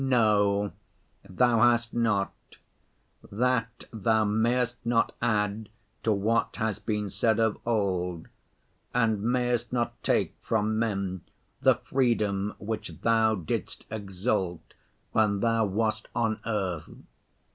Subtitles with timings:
[0.03, 0.71] 'No,
[1.29, 2.33] Thou hast not;
[3.31, 5.69] that Thou mayest not add
[6.01, 8.27] to what has been said of old,
[8.95, 11.21] and mayest not take from men
[11.61, 14.73] the freedom which Thou didst exalt
[15.11, 16.89] when Thou wast on earth.